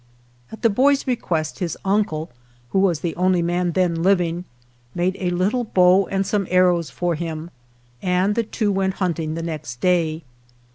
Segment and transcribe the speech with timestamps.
[0.51, 2.31] At the boy's request his uncle
[2.71, 4.45] (who was the only man then living)
[4.95, 7.51] made a little bow and some arrows for him,
[8.01, 10.23] and the two went hunting the next day.